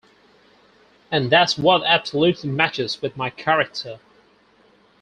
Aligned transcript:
And 1.11 1.31
that's 1.31 1.59
what 1.59 1.83
absolutely 1.85 2.49
matches 2.49 3.03
with 3.03 3.15
my 3.15 3.29
character. 3.29 3.99